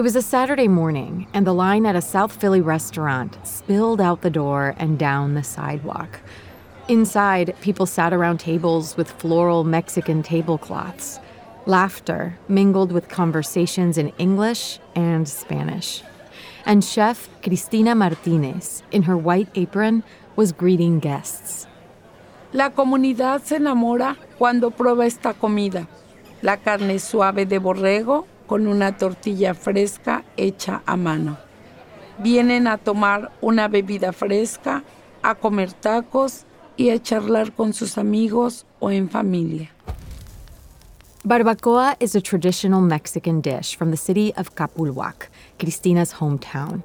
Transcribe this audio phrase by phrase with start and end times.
[0.00, 4.22] It was a Saturday morning, and the line at a South Philly restaurant spilled out
[4.22, 6.20] the door and down the sidewalk.
[6.88, 11.20] Inside, people sat around tables with floral Mexican tablecloths.
[11.66, 16.02] Laughter mingled with conversations in English and Spanish.
[16.64, 20.02] And chef Cristina Martinez, in her white apron,
[20.34, 21.66] was greeting guests.
[22.54, 25.86] La comunidad se enamora cuando prueba esta comida.
[26.40, 31.38] La carne suave de borrego con una tortilla fresca hecha a mano.
[32.18, 34.82] Vienen a tomar una bebida fresca,
[35.22, 39.70] a comer tacos y a charlar con sus amigos o en familia.
[41.22, 45.28] Barbacoa is a traditional Mexican dish from the city of Capulhuac,
[45.60, 46.82] Cristina's hometown.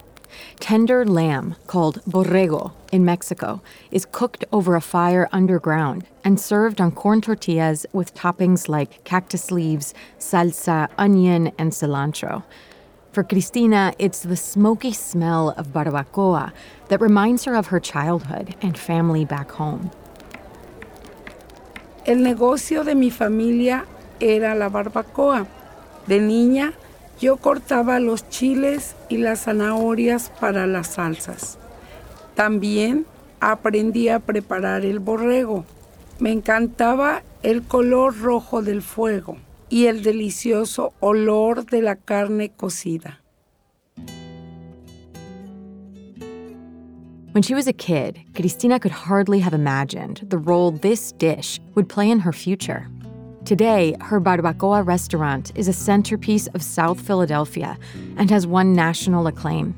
[0.60, 6.92] Tender lamb, called borrego in Mexico, is cooked over a fire underground and served on
[6.92, 12.44] corn tortillas with toppings like cactus leaves, salsa, onion, and cilantro.
[13.12, 16.52] For Cristina, it's the smoky smell of barbacoa
[16.90, 19.90] that reminds her of her childhood and family back home.
[22.06, 23.86] El negocio de mi familia
[24.20, 25.48] era la barbacoa.
[26.08, 26.74] De niña
[27.20, 31.58] yo cortaba los chiles y las zanahorias para las salsas.
[32.36, 33.06] También
[33.40, 35.66] aprendí a preparar el borrego.
[36.20, 39.38] Me encantaba el color rojo del fuego
[39.70, 43.22] y el delicioso olor de la carne cocida.
[47.36, 51.90] When she was a kid, Cristina could hardly have imagined the role this dish would
[51.90, 52.88] play in her future.
[53.46, 57.78] Today, her barbacoa restaurant is a centerpiece of South Philadelphia
[58.18, 59.76] and has won national acclaim.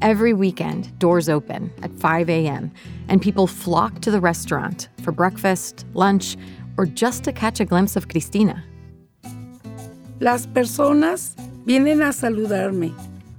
[0.00, 2.70] Every weekend, doors open at 5 a.m.,
[3.08, 6.36] and people flock to the restaurant for breakfast, lunch,
[6.76, 8.62] or just to catch a glimpse of Cristina.
[10.20, 11.34] Las personas
[11.66, 12.92] vienen a saludarme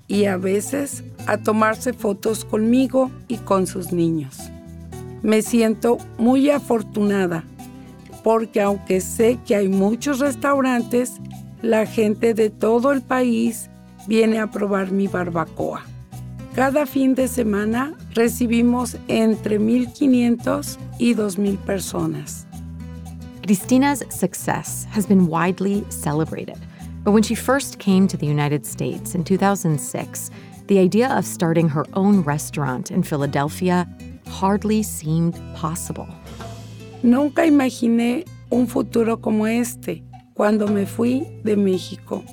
[0.09, 4.41] y a veces a tomarse fotos conmigo y con sus niños.
[5.21, 7.45] Me siento muy afortunada
[8.23, 11.19] porque aunque sé que hay muchos restaurantes,
[11.61, 13.69] la gente de todo el país
[14.07, 15.83] viene a probar mi barbacoa.
[16.55, 22.45] Cada fin de semana recibimos entre 1.500 y 2.000 personas.
[23.43, 26.57] Cristina's success has been widely celebrated.
[27.03, 30.31] But when she first came to the United States in 2006,
[30.67, 33.85] the idea of starting her own restaurant in Philadelphia
[34.27, 36.07] hardly seemed possible.
[37.03, 42.23] Nunca imaginé un futuro como este cuando me fui de México.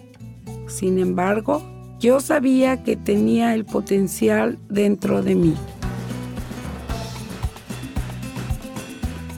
[0.69, 1.61] Sin embargo,
[1.99, 5.57] yo sabía que tenía el potencial dentro de mí.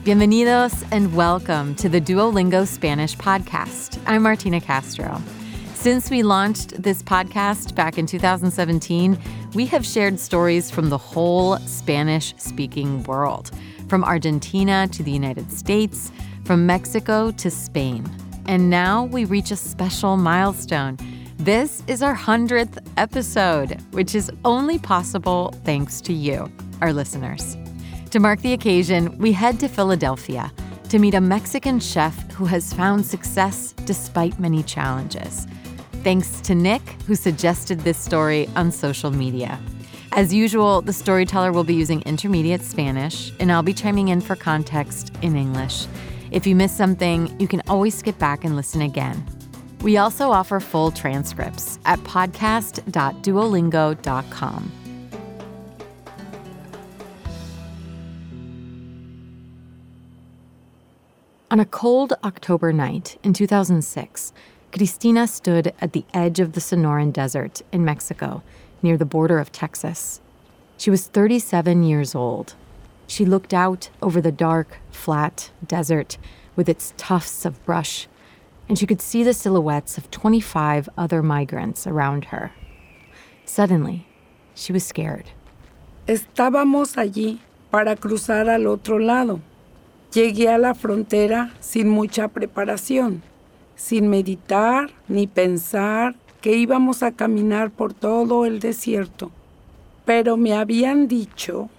[0.03, 3.97] Bienvenidos and welcome to the Duolingo Spanish podcast.
[4.05, 5.19] I'm Martina Castro.
[5.73, 9.17] Since we launched this podcast back in 2017,
[9.55, 13.49] we have shared stories from the whole Spanish speaking world
[13.93, 16.11] from Argentina to the United States,
[16.45, 18.03] from Mexico to Spain.
[18.47, 20.97] And now we reach a special milestone.
[21.37, 27.55] This is our 100th episode, which is only possible thanks to you, our listeners.
[28.09, 30.51] To mark the occasion, we head to Philadelphia
[30.89, 35.45] to meet a Mexican chef who has found success despite many challenges.
[36.03, 39.59] Thanks to Nick, who suggested this story on social media.
[40.15, 44.35] As usual, the storyteller will be using intermediate Spanish, and I'll be chiming in for
[44.35, 45.87] context in English.
[46.29, 49.25] If you miss something, you can always skip back and listen again.
[49.81, 54.71] We also offer full transcripts at podcast.duolingo.com.
[61.49, 64.31] On a cold October night in 2006,
[64.71, 68.43] Cristina stood at the edge of the Sonoran Desert in Mexico
[68.83, 70.21] near the border of Texas.
[70.77, 72.55] She was 37 years old.
[73.07, 76.17] She looked out over the dark, flat desert
[76.55, 78.07] with its tufts of brush,
[78.67, 82.51] and she could see the silhouettes of 25 other migrants around her.
[83.45, 84.07] Suddenly,
[84.55, 85.31] she was scared.
[86.07, 87.39] Estábamos allí
[87.71, 89.41] para cruzar al otro lado.
[90.11, 93.21] Llegué a la frontera sin mucha preparación,
[93.75, 99.31] sin meditar ni pensar que íbamos a caminar por todo el desierto,
[100.03, 101.69] pero me habían dicho,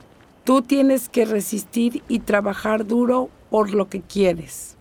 [0.42, 4.74] tú tienes que resistir y trabajar duro por lo que quieres.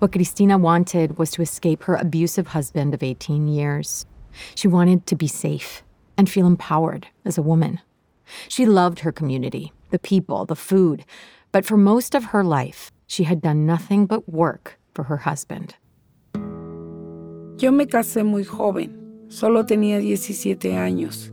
[0.00, 4.06] What Cristina wanted was to escape her abusive husband of 18 years.
[4.56, 5.84] She wanted to be safe
[6.18, 7.78] and feel empowered as a woman.
[8.48, 11.04] She loved her community, the people, the food,
[11.52, 15.76] but for most of her life, she had done nothing but work for her husband.
[17.58, 19.24] Yo me casé muy joven.
[19.28, 21.32] Solo tenía 17 años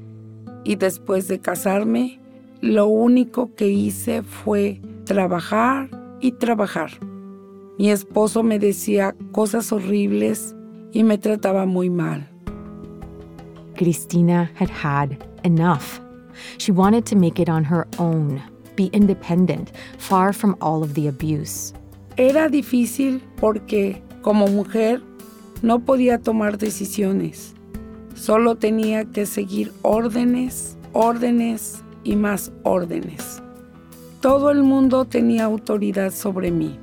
[0.63, 2.19] y después de casarme,
[2.61, 5.89] lo único que hice fue trabajar
[6.21, 6.91] y trabajar.
[7.77, 10.55] Mi esposo me decía cosas horribles
[10.93, 12.29] y me trataba muy mal.
[13.75, 15.99] Cristina had had enough.
[16.57, 18.41] She wanted to make it on her own,
[18.77, 21.73] be independent, far from all of the abuse.
[22.15, 25.01] Era difícil porque, como mujer,
[25.63, 27.55] no podía tomar decisiones.
[28.15, 33.41] Solo tenía que seguir órdenes, órdenes y más órdenes.
[34.19, 36.77] Todo el mundo tenía autoridad sobre mí.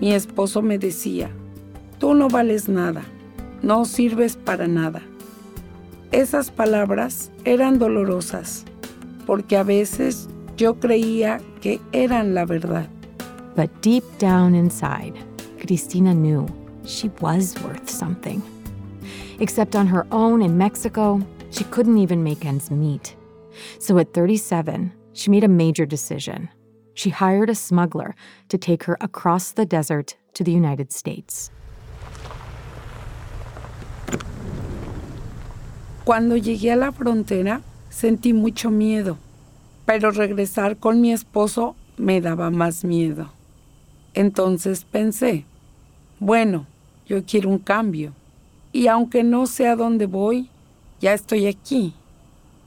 [0.00, 1.30] Mi esposo me decía,
[1.98, 3.04] tú no vales nada,
[3.62, 5.00] no sirves para nada.
[6.10, 8.64] Esas palabras eran dolorosas,
[9.26, 12.88] porque a veces yo creía que eran la verdad.
[13.56, 15.14] But deep down inside,
[15.60, 16.46] Cristina knew
[16.88, 18.42] she was worth something.
[19.40, 21.20] Except on her own in Mexico,
[21.50, 23.14] she couldn't even make ends meet.
[23.78, 26.48] So at 37, she made a major decision.
[26.94, 28.16] She hired a smuggler
[28.48, 31.50] to take her across the desert to the United States.
[36.04, 39.18] Cuando llegué a la frontera, sentí mucho miedo,
[39.84, 43.30] pero regresar con mi esposo me daba más miedo.
[44.14, 45.44] Entonces pensé,
[46.18, 46.66] bueno,
[47.08, 48.12] yo quiero un cambio,
[48.72, 50.50] y aunque no sé a dónde voy,
[51.00, 51.94] ya estoy aquí,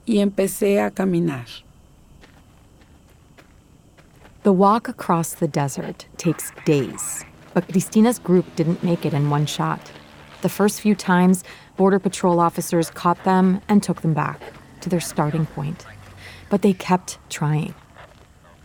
[0.05, 1.45] y empecé a caminar.
[4.43, 7.23] The walk across the desert takes days,
[7.53, 9.91] but Cristina's group didn't make it in one shot.
[10.41, 11.43] The first few times,
[11.77, 14.41] Border Patrol officers caught them and took them back
[14.81, 15.85] to their starting point.
[16.49, 17.75] But they kept trying.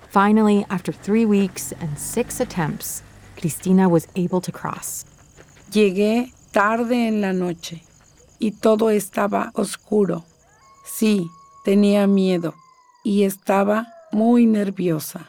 [0.08, 3.02] Finally, after three weeks and six attempts,
[3.36, 5.04] Cristina was able to cross.
[5.72, 7.82] Llegué tarde en la noche
[8.38, 10.24] y todo estaba oscuro.
[10.84, 11.28] Sí,
[11.64, 12.54] tenía miedo
[13.02, 15.26] y estaba muy nerviosa.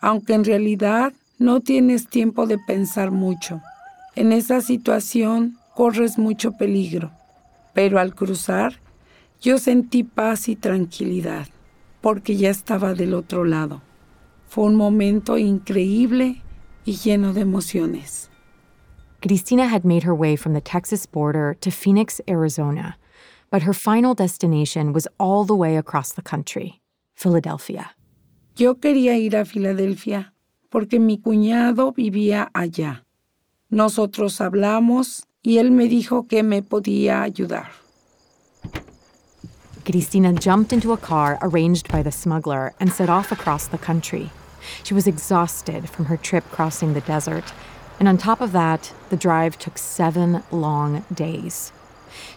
[0.00, 3.60] Aunque en realidad no tienes tiempo de pensar mucho.
[4.16, 7.10] En esa situación corres mucho peligro,
[7.74, 8.80] pero al cruzar
[9.42, 11.48] yo sentí paz y tranquilidad,
[12.00, 13.82] porque ya estaba del otro lado.
[14.48, 16.42] Fue un momento increíble
[16.86, 18.29] y lleno de emociones.
[19.22, 22.96] Cristina had made her way from the Texas border to Phoenix, Arizona,
[23.50, 26.80] but her final destination was all the way across the country,
[27.14, 27.90] Philadelphia.
[28.56, 30.32] Yo quería ir a Filadelfia
[30.70, 33.02] porque mi cuñado vivía allá.
[33.70, 37.68] Nosotros hablamos y él me dijo que me podía ayudar.
[39.84, 44.30] Cristina jumped into a car arranged by the smuggler and set off across the country.
[44.82, 47.52] She was exhausted from her trip crossing the desert,
[48.00, 51.70] and on top of that, the drive took seven long days.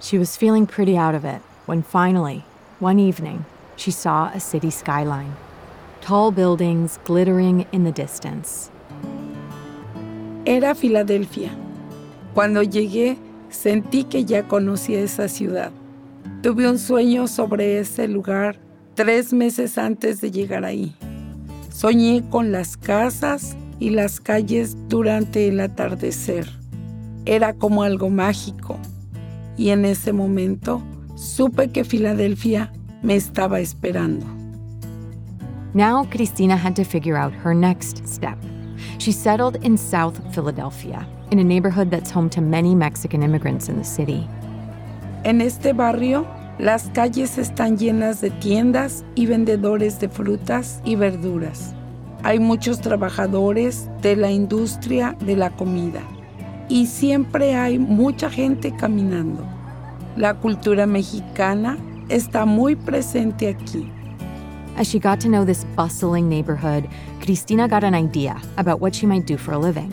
[0.02, 2.44] She was feeling pretty out of it when finally,
[2.80, 3.46] one evening,
[3.78, 5.38] she saw a city skyline.
[6.02, 8.70] Tall buildings glittering in the distance.
[10.46, 11.52] Era Filadelfia.
[12.34, 13.18] Cuando llegué,
[13.50, 15.72] sentí que ya conocía esa ciudad.
[16.42, 18.58] Tuve un sueño sobre ese lugar
[18.96, 20.94] tres meses antes de llegar ahí.
[21.70, 26.50] Soñé con las casas y las calles durante el atardecer.
[27.26, 28.80] Era como algo mágico.
[29.58, 30.82] Y en ese momento
[31.16, 34.26] supe que Filadelfia me estaba esperando.
[35.74, 38.38] Now, Cristina had to figure out her next step.
[39.00, 43.78] She settled in South Philadelphia, in a neighborhood that's home to many Mexican immigrants in
[43.78, 44.26] the city.
[45.26, 46.26] En este barrio,
[46.58, 51.76] las calles están llenas de tiendas y vendedores de frutas y verduras.
[52.24, 56.02] Hay muchos trabajadores de la industria de la comida
[56.70, 59.46] y siempre hay mucha gente caminando.
[60.16, 61.78] La cultura mexicana
[62.08, 63.92] está muy presente aquí.
[64.78, 66.88] As she got to know this bustling neighborhood,
[67.20, 69.92] Cristina got an idea about what she might do for a living.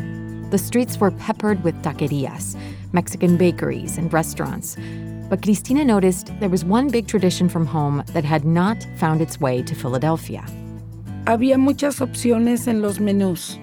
[0.51, 2.57] The streets were peppered with taquerias,
[2.93, 4.77] Mexican bakeries, and restaurants.
[5.29, 9.41] But Cristina noticed there was one big tradition from home that had not found its
[9.41, 10.45] way to Philadelphia.
[11.27, 13.61] Había muchas opciones en los menús,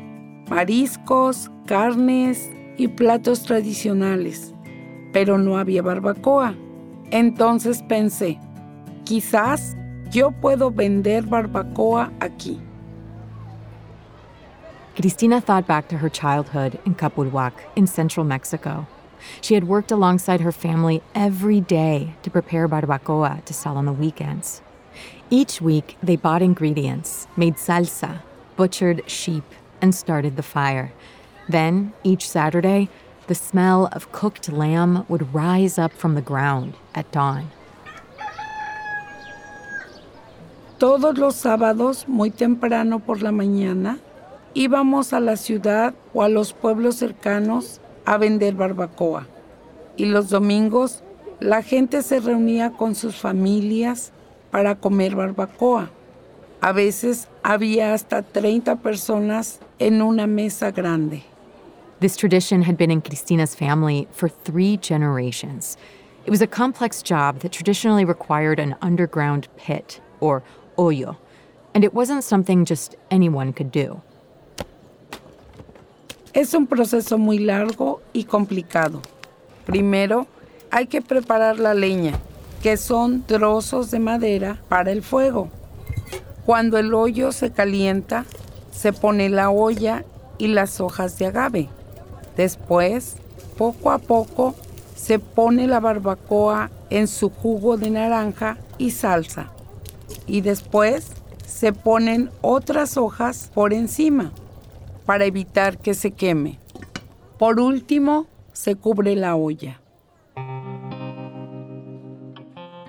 [0.47, 4.53] mariscos, carnes y platos tradicionales,
[5.11, 6.53] pero no había barbacoa.
[7.09, 8.39] Entonces pensé,
[9.05, 9.75] quizás
[10.11, 12.61] yo puedo vender barbacoa aquí.
[14.95, 18.85] Cristina thought back to her childhood in Capulhuac in central Mexico.
[19.41, 23.93] She had worked alongside her family every day to prepare barbacoa to sell on the
[23.93, 24.61] weekends.
[25.29, 28.21] Each week, they bought ingredients, made salsa,
[28.55, 29.43] butchered sheep,
[29.81, 30.93] and started the fire.
[31.49, 32.87] Then, each Saturday,
[33.27, 37.51] the smell of cooked lamb would rise up from the ground at dawn.
[40.79, 43.99] Todos los sábados, muy temprano por la mañana,
[44.53, 49.27] íbamos a la ciudad o a los pueblos cercanos a vender barbacoa.
[49.97, 51.03] Y los domingos
[51.41, 54.13] la gente se reunía con sus familias
[54.51, 55.89] para comer barbacoa.
[56.61, 61.23] A veces había hasta 30 personas en una mesa grande.
[61.99, 65.77] This tradition had been in Cristina's family for three generations.
[66.25, 70.43] It was a complex job that traditionally required an underground pit, or
[70.77, 71.17] hoyo,
[71.73, 74.01] and it wasn't something just anyone could do.
[76.33, 79.01] Es un proceso muy largo y complicado.
[79.65, 80.27] Primero,
[80.71, 82.19] hay que preparar la leña,
[82.61, 85.49] que son trozos de madera para el fuego.
[86.45, 88.25] Cuando el hoyo se calienta,
[88.71, 90.05] se pone la olla
[90.37, 91.69] y las hojas de agave.
[92.35, 93.17] Después,
[93.57, 94.55] poco a poco,
[94.95, 99.51] se pone la barbacoa en su jugo de naranja y salsa.
[100.25, 101.07] Y después
[101.45, 104.31] se ponen otras hojas por encima
[105.05, 106.59] para evitar que se queme.
[107.37, 109.79] Por último, se cubre la olla.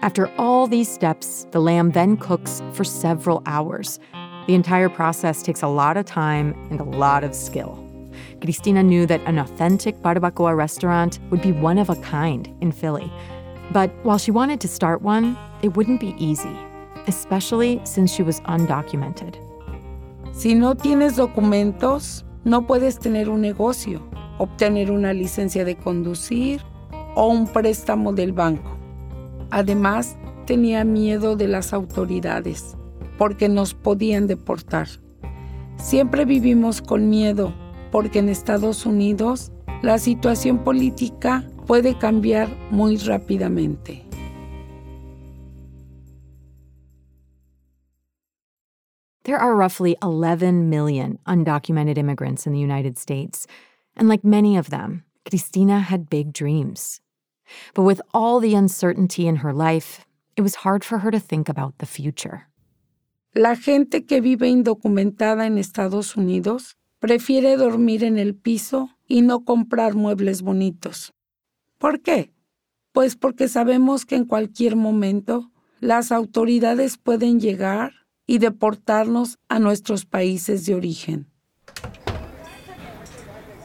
[0.00, 3.98] After all these steps, the lamb then cooks for several hours.
[4.46, 7.84] The entire process takes a lot of time and a lot of skill.
[8.40, 13.12] Cristina knew that an authentic barbacoa restaurant would be one of a kind in Philly.
[13.72, 16.56] But while she wanted to start one, it wouldn't be easy,
[17.08, 19.36] especially since she was undocumented.
[20.32, 24.00] Si no tienes documentos, no puedes tener un negocio,
[24.38, 26.62] obtener una licencia de conducir
[27.16, 28.77] o un préstamo del banco.
[29.50, 32.76] Además, tenía miedo de las autoridades,
[33.16, 34.88] porque nos podían deportar.
[35.76, 37.54] Siempre vivimos con miedo,
[37.90, 39.52] porque en Estados Unidos
[39.82, 44.04] la situación política puede cambiar muy rápidamente.
[49.24, 53.46] There are roughly 11 million undocumented immigrants in the United States,
[53.94, 57.02] and like many of them, Cristina had big dreams.
[57.74, 60.04] But with all the uncertainty in her life,
[60.36, 62.48] it was hard for her to think about the future.
[63.34, 69.44] La gente que vive indocumentada en Estados Unidos prefiere dormir en el piso y no
[69.44, 71.12] comprar muebles bonitos.
[71.78, 72.32] ¿Por qué?
[72.92, 75.50] Pues porque sabemos que en cualquier momento
[75.80, 77.92] las autoridades pueden llegar
[78.26, 81.26] y deportarnos a nuestros países de origen.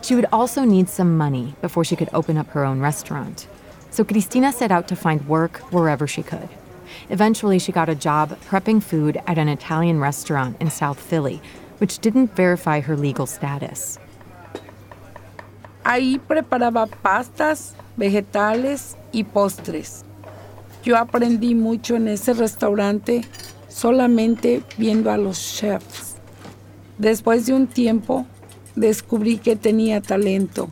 [0.02, 3.48] She would also need some money before she could open up her own restaurant.
[3.94, 6.50] So Cristina set out to find work wherever she could.
[7.12, 11.40] Eventually, she got a job prepping food at an Italian restaurant in South Philly,
[11.78, 14.00] which didn't verify her legal status.
[15.86, 20.04] Ahí preparaba pastas, vegetales y postres.
[20.84, 23.22] Yo aprendí mucho en ese restaurante
[23.70, 26.16] solamente viendo a los chefs.
[26.98, 28.26] Después de un tiempo,
[28.76, 30.72] descubrí que tenía talento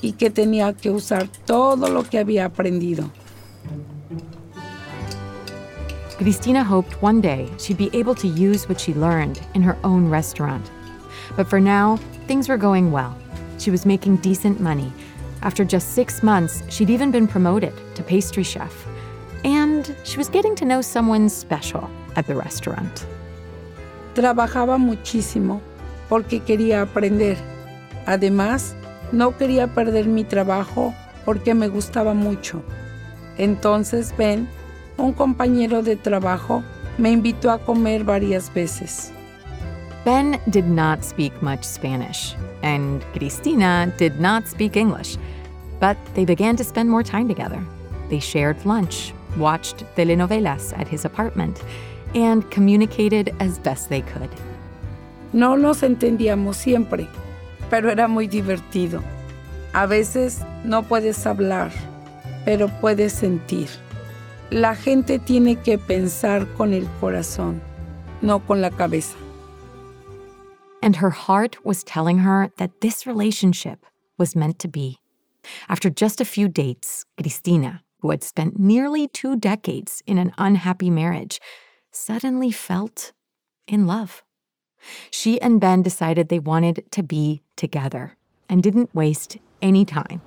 [0.00, 3.10] y que tenía que usar todo lo que había aprendido.
[6.18, 10.10] Cristina hoped one day she'd be able to use what she learned in her own
[10.10, 10.68] restaurant.
[11.36, 13.16] But for now, things were going well.
[13.58, 14.92] She was making decent money.
[15.42, 18.72] After just six months, she'd even been promoted to pastry chef.
[19.44, 23.06] And she was getting to know someone special at the restaurant.
[24.14, 25.60] Trabajaba muchísimo
[26.08, 27.36] porque quería aprender.
[28.06, 28.74] Además,
[29.12, 32.62] no quería perder mi trabajo porque me gustaba mucho.
[33.36, 34.48] Entonces Ben,
[34.96, 36.62] un compañero de trabajo,
[36.98, 39.12] me invitó a comer varias veces.
[40.04, 45.16] Ben did not speak much Spanish, and Cristina did not speak English.
[45.80, 47.60] But they began to spend more time together.
[48.08, 51.62] They shared lunch, watched telenovelas at his apartment,
[52.14, 54.30] and communicated as best they could.
[55.32, 57.06] No nos entendíamos siempre,
[57.70, 59.02] pero era muy divertido.
[59.72, 61.70] A veces no puedes hablar,
[62.44, 63.68] pero puedes sentir.
[64.50, 67.60] La gente tiene que pensar con el corazón,
[68.22, 69.16] no con la cabeza.
[70.82, 73.84] And her heart was telling her that this relationship
[74.16, 74.98] was meant to be.
[75.68, 80.90] After just a few dates, Cristina, who had spent nearly two decades in an unhappy
[80.90, 81.40] marriage,
[81.90, 83.12] suddenly felt
[83.66, 84.22] in love.
[85.10, 88.16] She and Ben decided they wanted to be together
[88.48, 90.20] and didn't waste any time.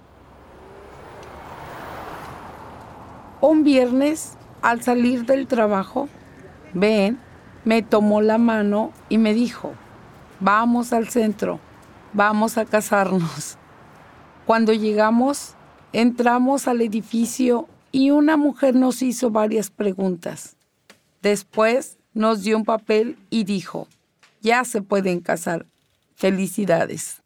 [3.41, 6.07] Un viernes, al salir del trabajo,
[6.73, 7.19] Ben
[7.65, 9.73] me tomó la mano y me dijo,
[10.39, 11.59] vamos al centro,
[12.13, 13.57] vamos a casarnos.
[14.45, 15.55] Cuando llegamos,
[15.93, 20.55] entramos al edificio y una mujer nos hizo varias preguntas.
[21.21, 23.87] Después nos dio un papel y dijo,
[24.41, 25.65] ya se pueden casar.
[26.15, 27.21] Felicidades.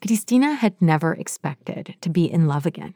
[0.00, 2.94] Cristina had never expected to be in love again.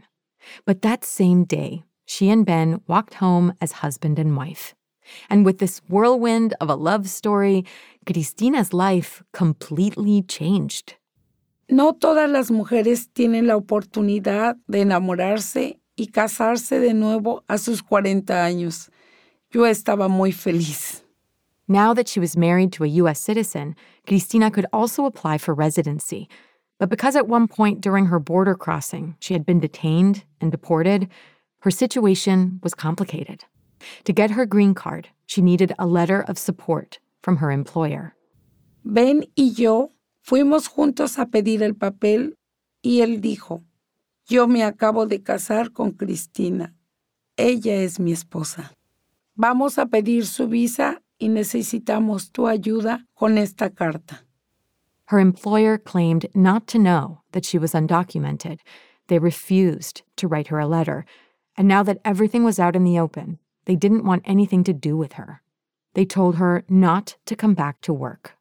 [0.65, 4.75] But that same day, she and Ben walked home as husband and wife.
[5.31, 7.65] And with this whirlwind of a love story,
[8.07, 10.95] Cristina's life completely changed.
[11.69, 17.83] No todas las mujeres tienen la oportunidad de enamorarse y casarse de nuevo a sus
[17.83, 18.91] 40 años.
[19.51, 21.06] Yo estaba muy feliz.
[21.69, 23.19] Now that she was married to a U.S.
[23.19, 23.75] citizen,
[24.07, 26.29] Cristina could also apply for residency.
[26.79, 31.09] But because at one point during her border crossing she had been detained and deported,
[31.61, 33.45] her situation was complicated.
[34.05, 38.15] To get her green card, she needed a letter of support from her employer.
[38.85, 39.91] Ben y yo
[40.23, 42.35] fuimos juntos a pedir el papel
[42.83, 43.65] y él dijo,
[44.29, 46.75] yo me acabo de casar con Cristina.
[47.37, 48.73] Ella es mi esposa.
[49.35, 54.23] Vamos a pedir su visa y necesitamos tu ayuda con esta carta.
[55.07, 58.59] Her employer claimed not to know that she was undocumented.
[59.07, 61.05] They refused to write her a letter.
[61.57, 64.97] And now that everything was out in the open, they didn't want anything to do
[64.97, 65.43] with her.
[65.95, 68.33] They told her not to come back to work.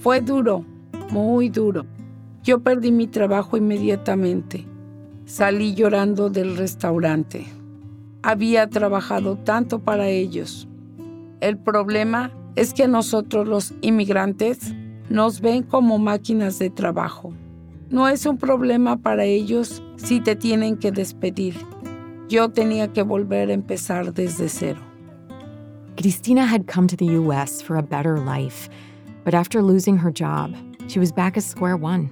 [0.00, 0.64] Fue duro,
[1.10, 1.86] muy duro.
[2.42, 4.64] Yo perdí mi trabajo inmediatamente.
[5.26, 7.46] Salí llorando del restaurante.
[8.26, 10.66] Había trabajado tanto para ellos.
[11.40, 14.74] El problema es que nosotros los inmigrantes
[15.08, 17.32] nos ven como máquinas de trabajo.
[17.88, 21.54] No es un problema para ellos si te tienen que despedir.
[22.28, 24.80] Yo tenía que volver a empezar desde cero.
[25.96, 28.68] Cristina had come to the US for a better life,
[29.24, 30.52] but after losing her job,
[30.88, 32.10] she was back at square one.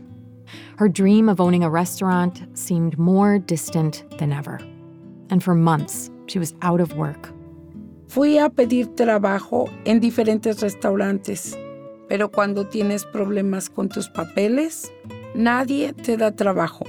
[0.77, 4.61] Her dream of owning a restaurant seemed more distant than ever.
[5.31, 7.33] And for months, she was out of work.
[8.09, 11.57] Fui a pedir trabajo en diferentes restaurantes,
[12.09, 14.93] pero cuando tienes problemas con tus papeles,
[15.35, 16.85] nadie te da trabajo.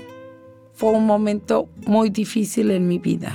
[0.74, 3.32] Fue un momento muy difícil en mi vida.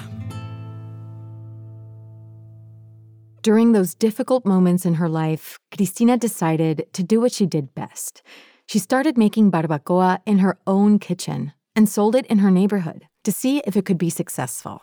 [3.42, 8.22] During those difficult moments in her life, Cristina decided to do what she did best.
[8.66, 13.32] She started making barbacoa in her own kitchen and sold it in her neighborhood to
[13.32, 14.82] see if it could be successful.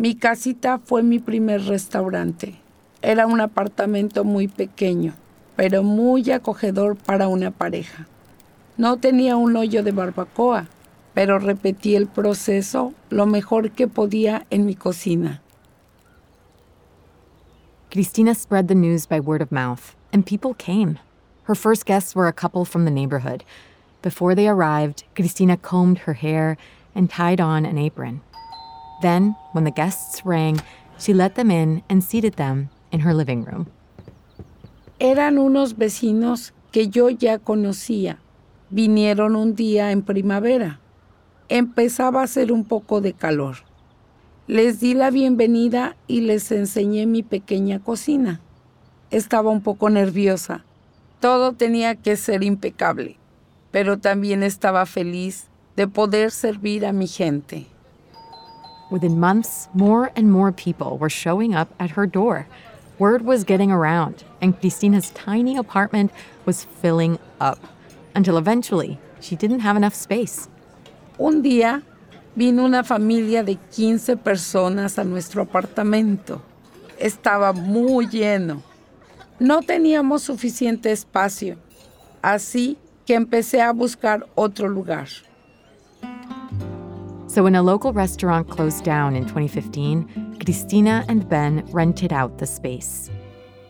[0.00, 2.54] Mi casita fue mi primer restaurante.
[3.02, 5.14] Era un apartamento muy pequeño,
[5.56, 8.06] pero muy acogedor para una pareja.
[8.76, 10.68] No tenía un hoyo de barbacoa,
[11.14, 15.42] pero repetí el proceso lo mejor que podía en mi cocina.
[17.90, 21.00] Cristina spread the news by word of mouth, and people came.
[21.48, 23.42] Her first guests were a couple from the neighborhood.
[24.00, 26.56] Before they arrived, Cristina combed her hair
[26.94, 28.20] and tied on an apron.
[29.00, 30.60] Then, when the guests rang,
[30.98, 33.66] she let them in and seated them in her living room.
[34.98, 38.18] Eran unos vecinos que yo ya conocía.
[38.70, 40.80] Vinieron un día en primavera.
[41.48, 43.58] Empezaba a hacer un poco de calor.
[44.48, 48.40] Les di la bienvenida y les enseñé mi pequeña cocina.
[49.10, 50.64] Estaba un poco nerviosa.
[51.20, 53.16] Todo tenía que ser impecable,
[53.70, 57.66] pero también estaba feliz de poder servir a mi gente.
[58.90, 62.46] Within months, more and more people were showing up at her door.
[62.98, 66.10] Word was getting around, and Cristina's tiny apartment
[66.46, 67.58] was filling up
[68.14, 70.48] until eventually she didn't have enough space.
[71.18, 71.82] Un día
[72.34, 76.40] vino una familia de 15 personas a nuestro apartamento.
[76.98, 78.62] Estaba muy lleno.
[79.38, 81.58] No teníamos suficiente espacio,
[82.22, 85.08] así que empecé a buscar otro lugar.
[87.28, 92.46] So when a local restaurant closed down in 2015, Cristina and Ben rented out the
[92.46, 93.10] space.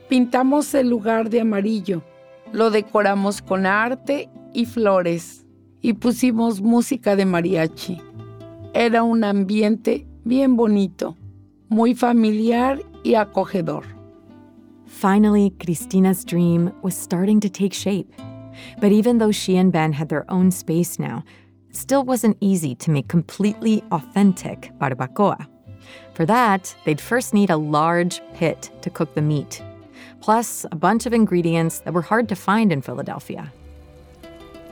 [0.09, 2.03] Pintamos el lugar de amarillo,
[2.53, 5.44] lo decoramos con arte y flores
[5.83, 8.01] y pusimos música de mariachi.
[8.75, 11.16] Era un ambiente bien bonito,
[11.68, 13.85] muy familiar y acogedor.
[14.87, 18.12] Finally, Cristina's dream was starting to take shape.
[18.81, 21.25] But even though she and Ben had their own space now,
[21.68, 25.46] it still wasn't easy to make completely authentic barbacoa.
[26.14, 29.62] For that, they'd first need a large pit to cook the meat,
[30.20, 33.52] plus a bunch of ingredients that were hard to find in Philadelphia.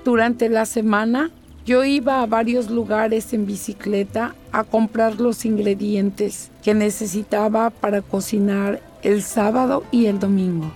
[0.04, 1.30] Durante la semana,
[1.64, 8.80] yo iba a varios lugares en bicicleta a comprar los ingredientes que necesitaba para cocinar
[9.02, 10.70] el sábado y el domingo.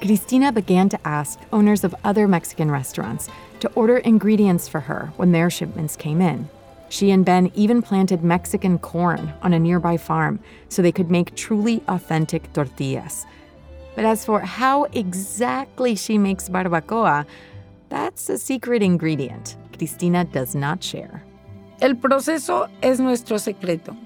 [0.00, 3.28] Cristina began to ask owners of other Mexican restaurants
[3.64, 6.48] to order ingredients for her when their shipments came in.
[6.90, 11.34] She and Ben even planted Mexican corn on a nearby farm so they could make
[11.34, 13.26] truly authentic tortillas.
[13.96, 17.24] But as for how exactly she makes barbacoa,
[17.88, 21.22] that's a secret ingredient Cristina does not share.
[21.80, 23.96] El proceso es nuestro secreto.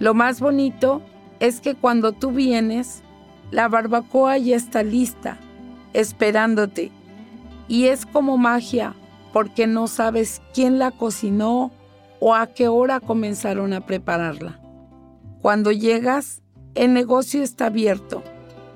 [0.00, 1.02] Lo más bonito
[1.40, 3.02] es que cuando tú vienes,
[3.50, 5.36] la barbacoa ya está lista,
[5.92, 6.90] esperándote.
[7.68, 8.94] Y es como magia,
[9.32, 11.72] porque no sabes quién la cocinó
[12.20, 14.60] o a qué hora comenzaron a prepararla.
[15.42, 16.42] Cuando llegas,
[16.74, 18.22] el negocio está abierto,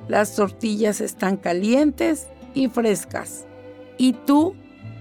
[0.08, 3.46] las tortillas están calientes y frescas,
[3.96, 4.54] y tú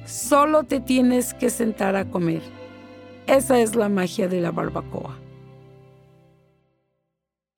[0.05, 2.41] solo te tienes que sentar a comer.
[3.27, 5.17] Esa es la magia de la barbacoa.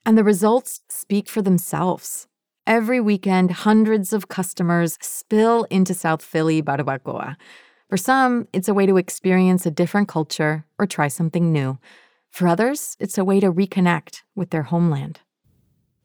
[0.05, 2.27] And the results speak for themselves.
[2.69, 7.35] Every weekend, hundreds of customers spill into South Philly barbacoa.
[7.89, 11.79] For some, it's a way to experience a different culture or try something new.
[12.29, 15.19] For others, it's a way to reconnect with their homeland.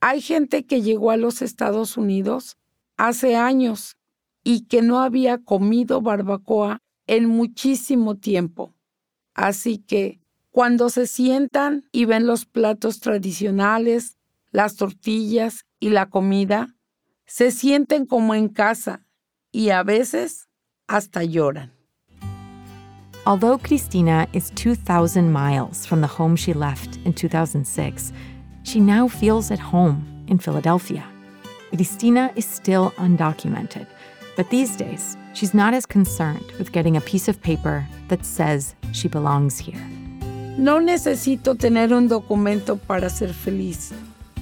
[0.00, 2.56] Hay gente que llegó a los Estados Unidos
[2.96, 3.96] hace años
[4.42, 8.72] y que no había comido barbacoa en muchísimo tiempo.
[9.34, 10.18] Así que
[10.50, 14.16] cuando se sientan y ven los platos tradicionales,
[14.50, 16.68] las tortillas y la comida,
[17.26, 19.02] se sienten como en casa
[19.52, 20.48] y a veces
[20.88, 21.72] hasta lloran.
[23.26, 28.12] Although Cristina is 2,000 miles from the home she left in 2006,
[28.62, 31.04] she now feels at home in Philadelphia.
[31.70, 33.86] Cristina is still undocumented,
[34.36, 38.74] but these days, she's not as concerned with getting a piece of paper that says
[38.92, 39.84] she belongs here.
[40.56, 43.92] No necesito tener un documento para ser feliz.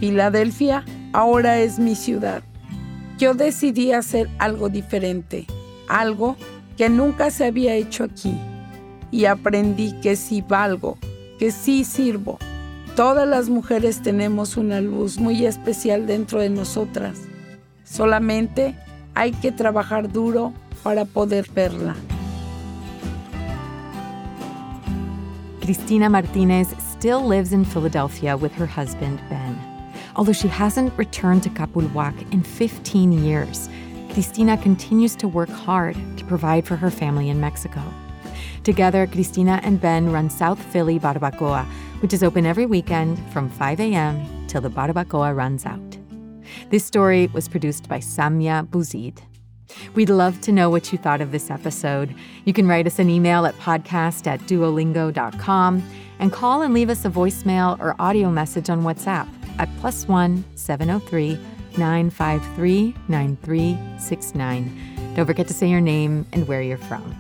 [0.02, 2.42] Filadelfia ahora es mi ciudad.
[3.18, 5.46] Yo decidí hacer algo diferente,
[5.86, 6.36] algo
[6.76, 8.36] que nunca se había hecho aquí.
[9.12, 10.98] Y aprendí que sí valgo,
[11.38, 12.40] que sí sirvo.
[12.96, 17.20] Todas las mujeres tenemos una luz muy especial dentro de nosotras.
[17.84, 18.74] Solamente
[19.14, 21.94] hay que trabajar duro para poder verla.
[25.60, 29.71] Cristina Martinez still lives in Philadelphia with her husband, Ben.
[30.16, 33.68] Although she hasn't returned to Capulhuac in 15 years,
[34.12, 37.82] Cristina continues to work hard to provide for her family in Mexico.
[38.62, 41.64] Together, Cristina and Ben run South Philly Barbacoa,
[42.00, 44.46] which is open every weekend from 5 a.m.
[44.48, 45.98] till the barbacoa runs out.
[46.68, 49.18] This story was produced by Samia Bouzid.
[49.94, 52.14] We'd love to know what you thought of this episode.
[52.44, 55.82] You can write us an email at podcast at duolingo.com
[56.18, 59.28] and call and leave us a voicemail or audio message on WhatsApp
[59.62, 61.38] at plus one 703
[61.78, 65.14] 953 9369.
[65.14, 67.16] Don't forget to say your name and where you're from.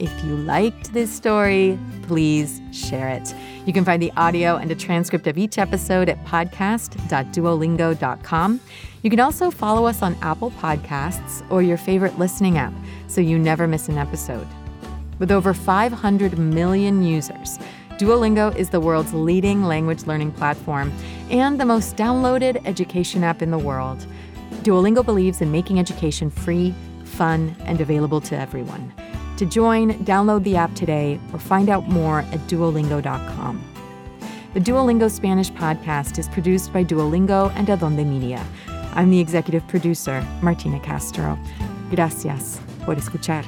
[0.00, 3.32] If you liked this story, please share it.
[3.64, 8.60] You can find the audio and a transcript of each episode at podcast.duolingo.com.
[9.02, 12.72] You can also follow us on Apple Podcasts or your favorite listening app
[13.06, 14.48] so you never miss an episode.
[15.20, 17.60] With over 500 million users,
[17.98, 20.92] Duolingo is the world's leading language learning platform
[21.30, 24.04] and the most downloaded education app in the world.
[24.62, 28.92] Duolingo believes in making education free, fun, and available to everyone.
[29.36, 33.62] To join, download the app today or find out more at duolingo.com.
[34.54, 38.44] The Duolingo Spanish podcast is produced by Duolingo and Adonde Media.
[38.94, 41.38] I'm the executive producer, Martina Castro.
[41.90, 43.44] Gracias por escuchar.